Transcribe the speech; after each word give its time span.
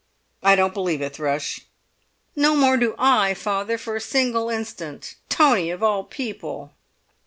"I 0.41 0.55
don't 0.55 0.73
believe 0.73 0.99
it, 1.03 1.13
Thrush." 1.13 1.59
"No 2.35 2.55
more 2.55 2.75
do 2.75 2.95
I, 2.97 3.35
father, 3.35 3.77
for 3.77 3.95
a 3.97 4.01
single 4.01 4.49
instant. 4.49 5.13
Tony, 5.29 5.69
of 5.69 5.83
all 5.83 6.03
people!" 6.03 6.73